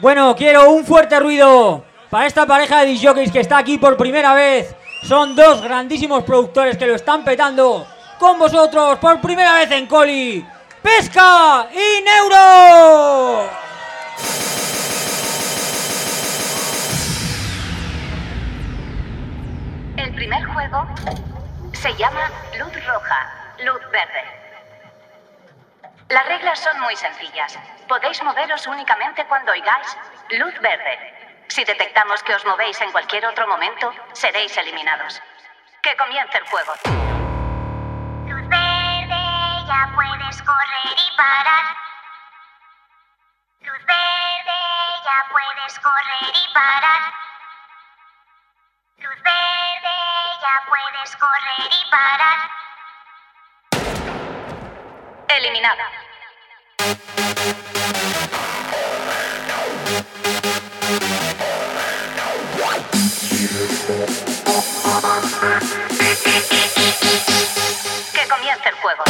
[0.00, 4.32] Bueno, quiero un fuerte ruido para esta pareja de disjockeys que está aquí por primera
[4.32, 4.76] vez.
[5.02, 7.84] Son dos grandísimos productores que lo están petando
[8.16, 10.46] con vosotros por primera vez en Coli.
[10.82, 13.50] Pesca y Neuro.
[19.96, 20.86] El primer juego
[21.72, 24.37] se llama luz roja, luz verde.
[26.08, 27.58] Las reglas son muy sencillas.
[27.86, 29.96] Podéis moveros únicamente cuando oigáis
[30.30, 31.44] luz verde.
[31.48, 35.20] Si detectamos que os movéis en cualquier otro momento, seréis eliminados.
[35.82, 36.72] Que comience el juego.
[38.26, 39.22] Luz verde,
[39.66, 41.76] ya puedes correr y parar.
[43.60, 44.60] Luz verde,
[45.04, 47.12] ya puedes correr y parar.
[48.96, 49.96] Luz verde,
[50.40, 52.50] ya puedes correr y parar.
[55.28, 56.07] Eliminada.
[56.78, 56.84] Que
[68.28, 69.02] comience el juego.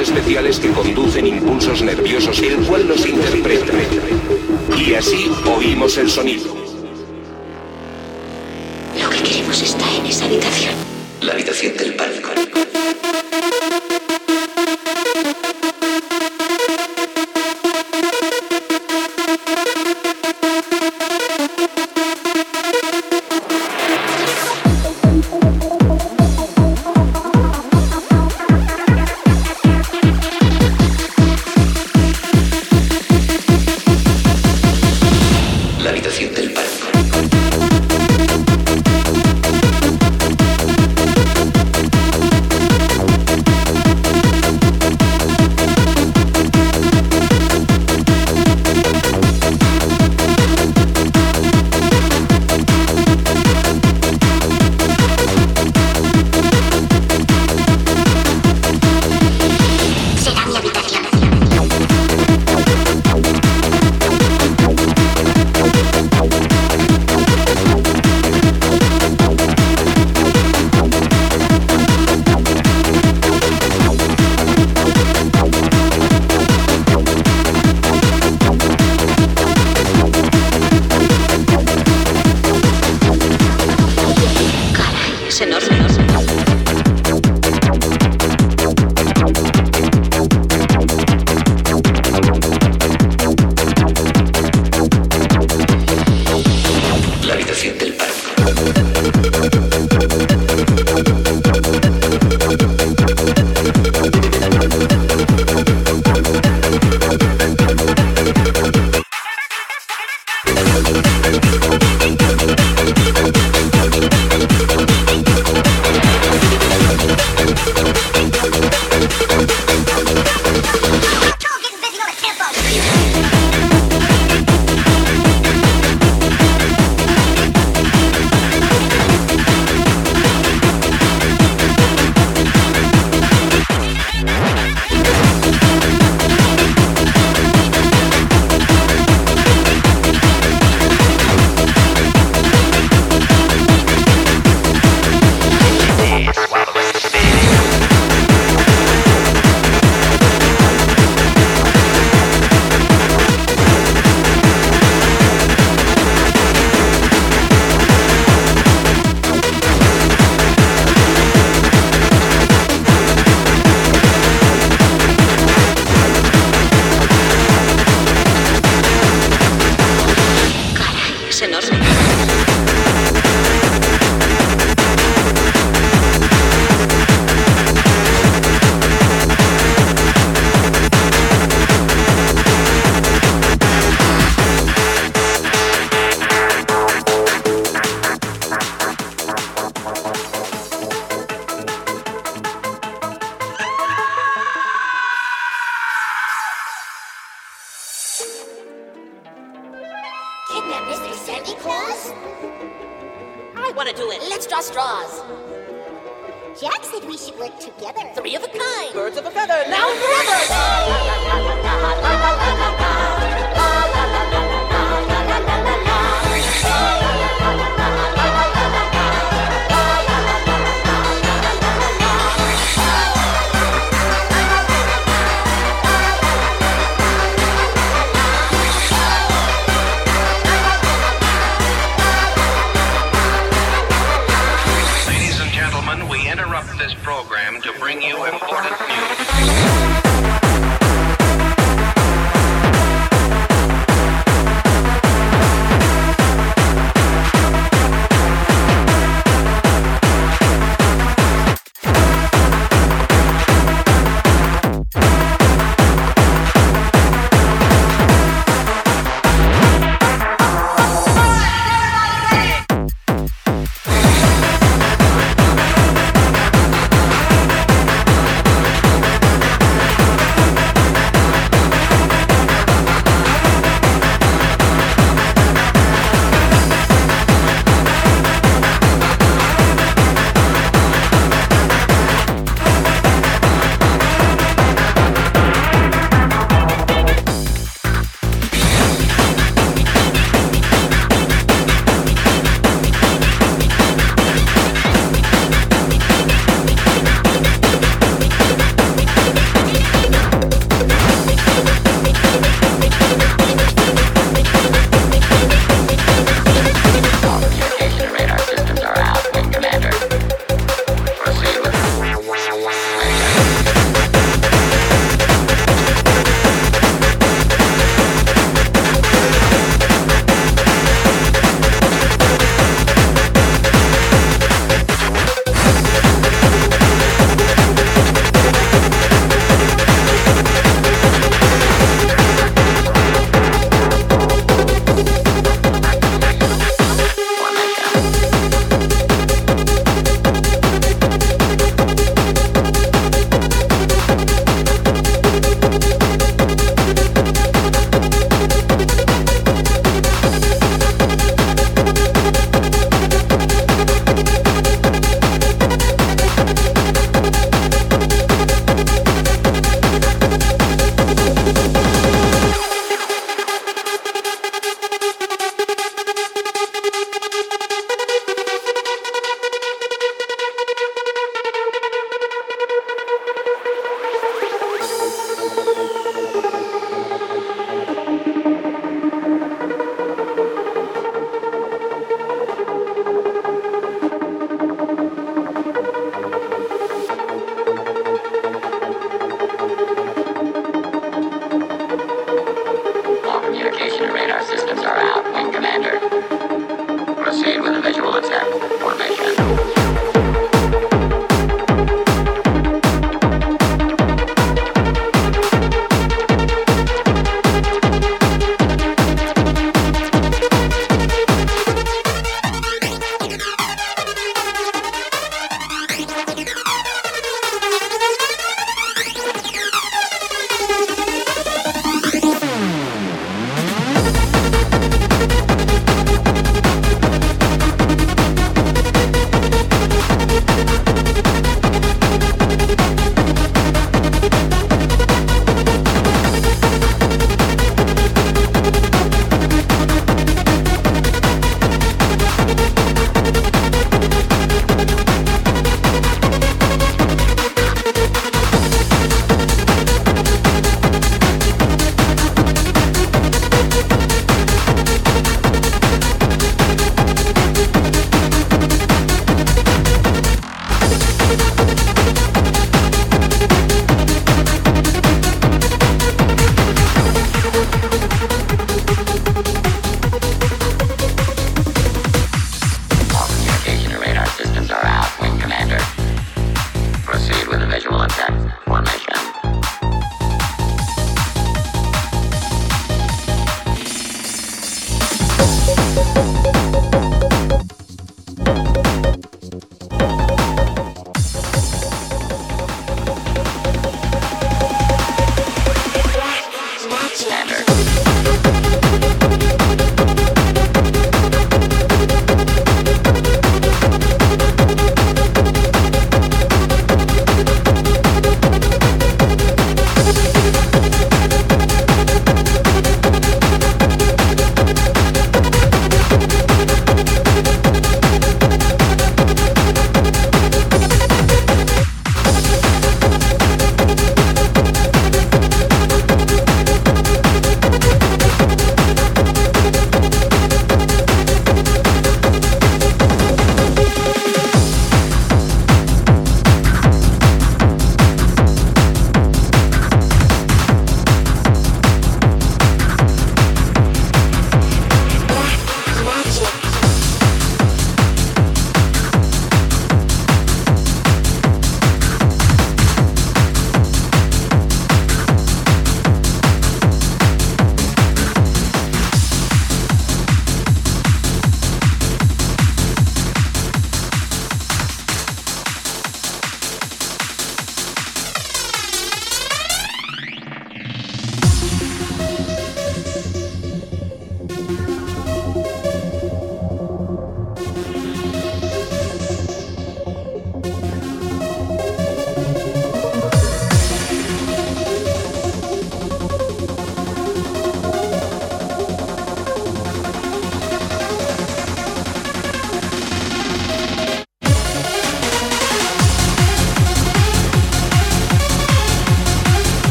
[0.00, 3.72] especiales que conducen impulsos nerviosos, el cual los interpreta.
[4.78, 6.54] Y así oímos el sonido.
[9.00, 10.74] Lo que queremos está en esa habitación.
[11.20, 12.41] La habitación del pánico.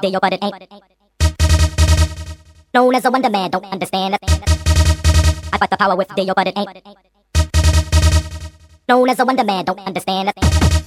[0.00, 0.54] deal, but it ain't.
[2.72, 4.20] Known as a wonder man, don't understand it.
[5.52, 6.68] I fight the power with deal, but it ain't.
[8.88, 10.79] Known as a wonder man, don't understand it.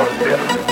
[0.00, 0.69] 思って。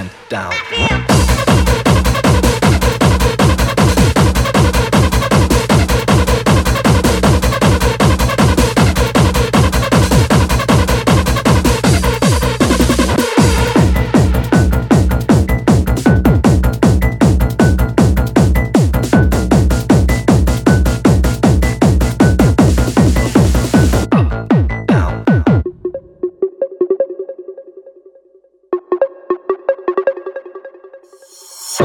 [0.00, 0.54] And down.
[0.70, 1.19] Down.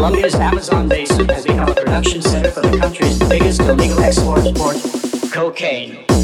[0.06, 4.78] Colombia's Amazon basin has become a production center for the country's biggest illegal export port,
[5.32, 6.15] cocaine.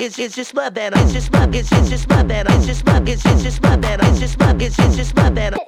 [0.00, 0.96] it's just my banner.
[1.00, 2.50] It's just my bitch, it's just my banner.
[2.54, 4.04] It's just my bitch, it's just my banner.
[4.06, 5.63] It's just my bitch, it's just my banner.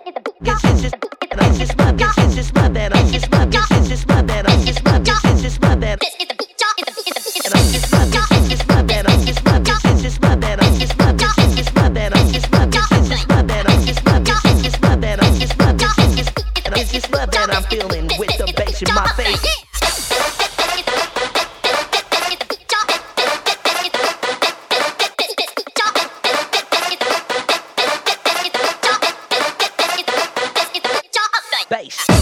[31.69, 32.16] Base.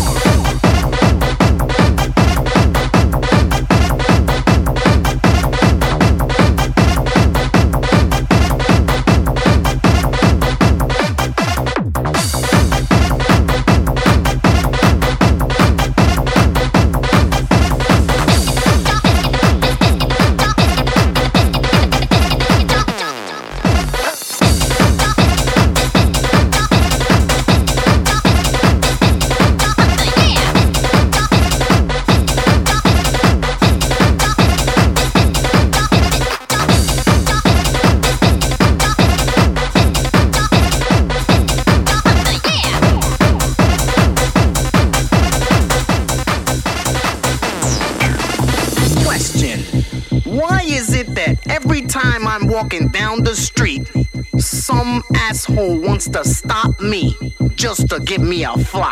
[55.95, 57.15] wants to stop me
[57.55, 58.84] just to give me a fuck.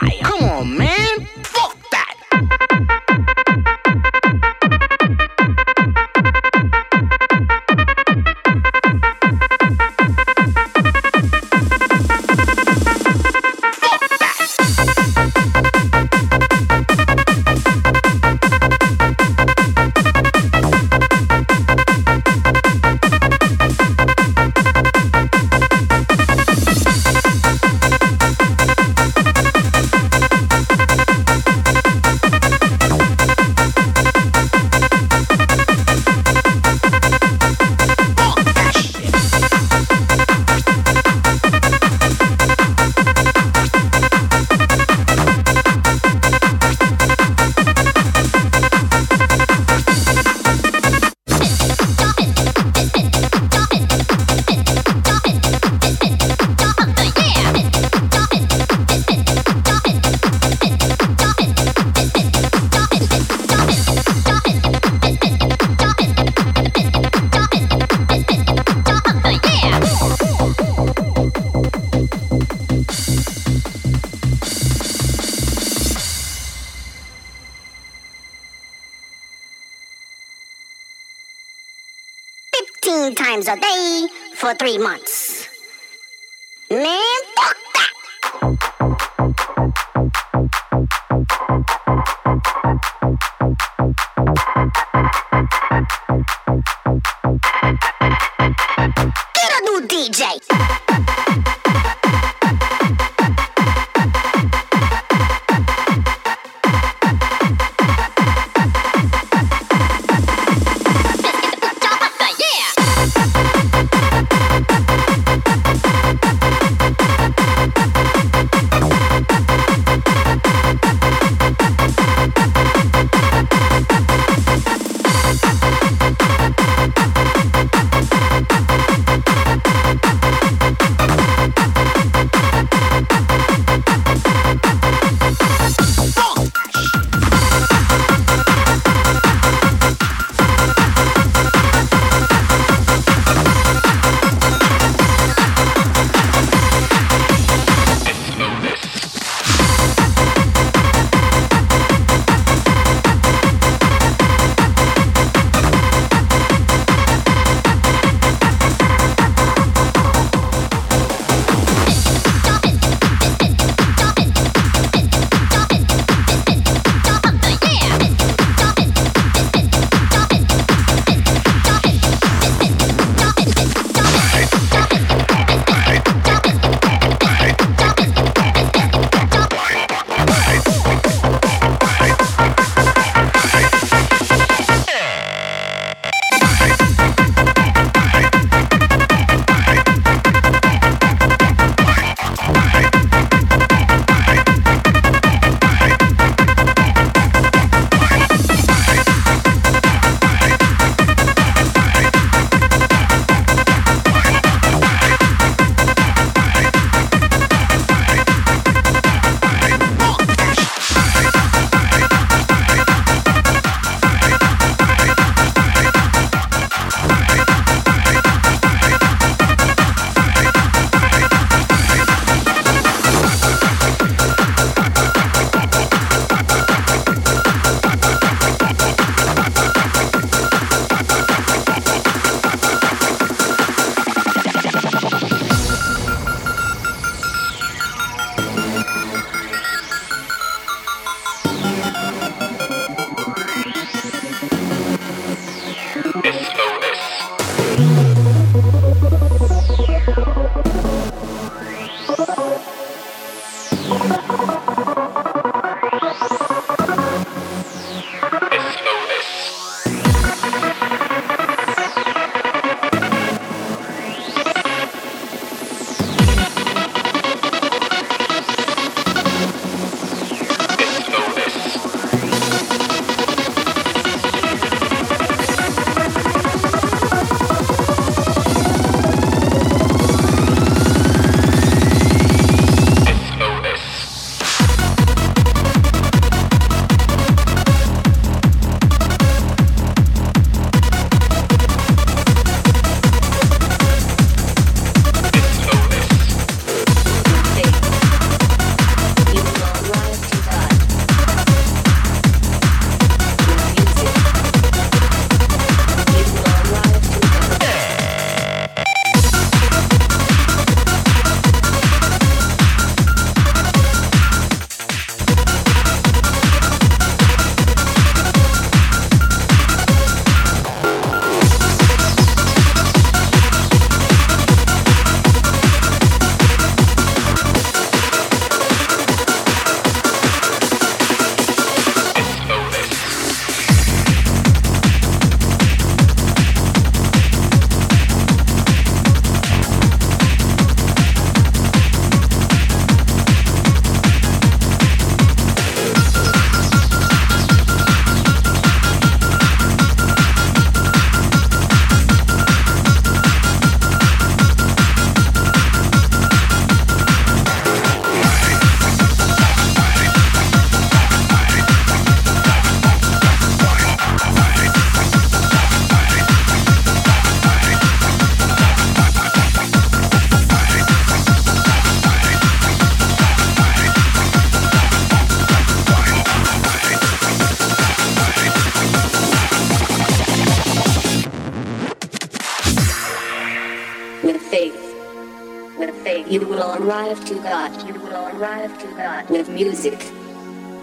[386.83, 387.87] Arrive to God.
[387.87, 389.99] You will arrive to God with music.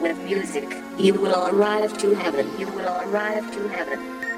[0.01, 0.77] With music.
[0.97, 2.49] You will arrive to heaven.
[2.57, 4.28] You will arrive to heaven.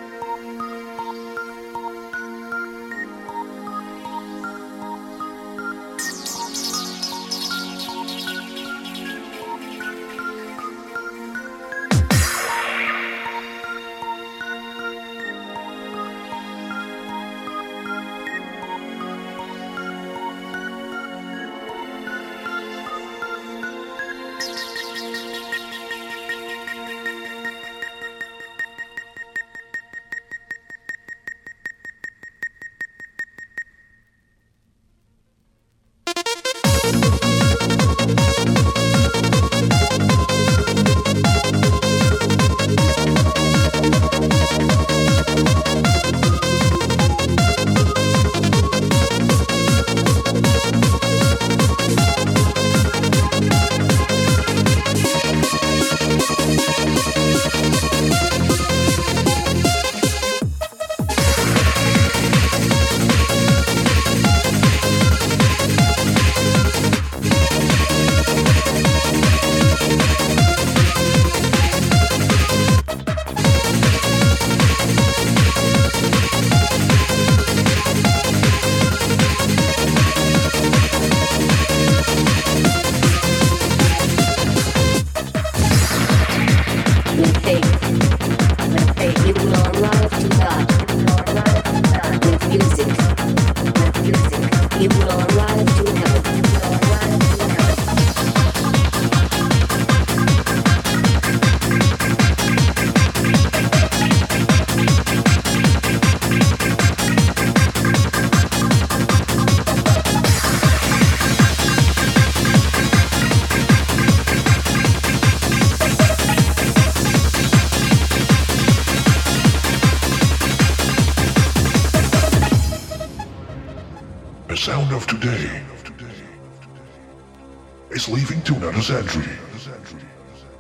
[128.82, 129.38] Century.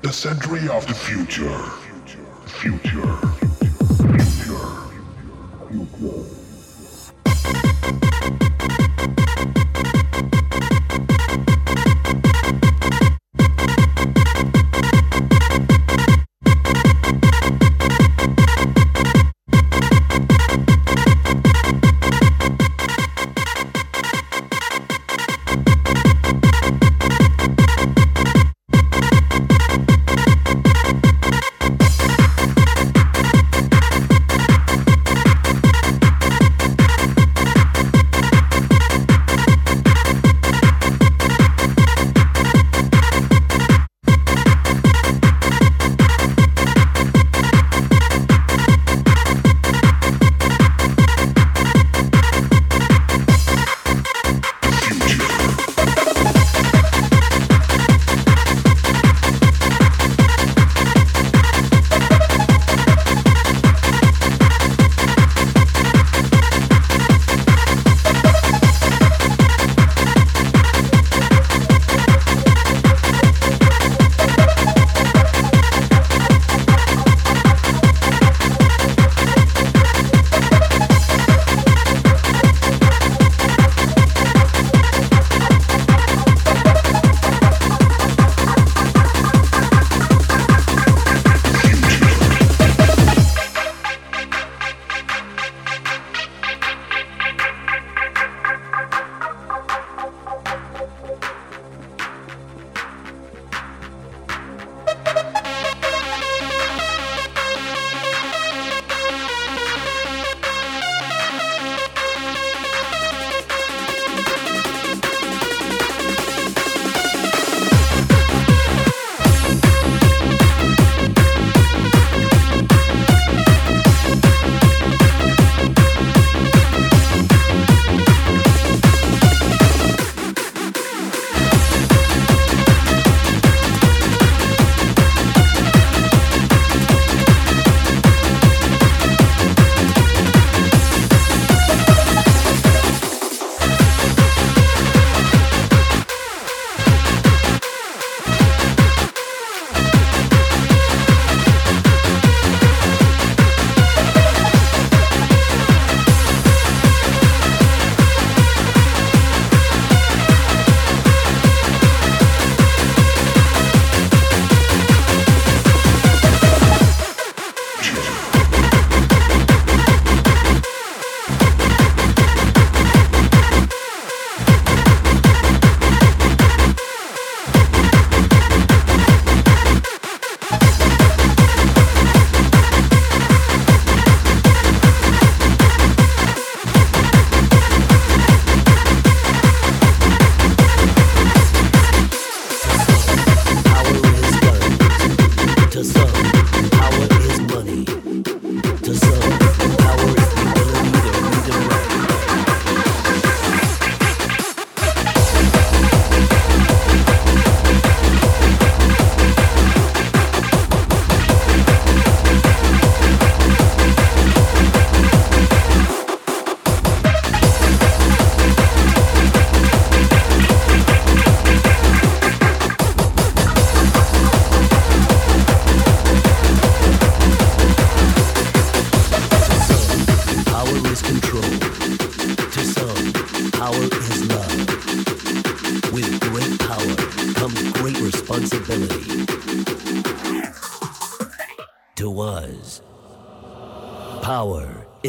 [0.03, 1.49] The century of the future.
[1.49, 1.80] Future.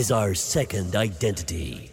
[0.02, 1.91] Is our second identity.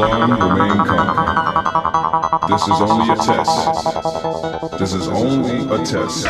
[0.00, 2.48] long remain calm.
[2.48, 4.78] This is only a test.
[4.78, 6.26] This is only a test.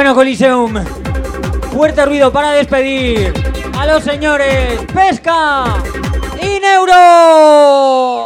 [0.00, 0.82] Bueno, Coliseum,
[1.74, 3.34] fuerte ruido para despedir
[3.78, 5.76] a los señores Pesca
[6.40, 8.19] y Neuro.